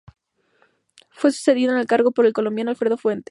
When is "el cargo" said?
1.77-2.09